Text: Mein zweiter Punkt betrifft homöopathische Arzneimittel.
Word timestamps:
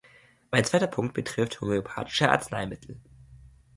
Mein 0.49 0.63
zweiter 0.65 0.87
Punkt 0.87 1.13
betrifft 1.13 1.61
homöopathische 1.61 2.31
Arzneimittel. 2.31 2.99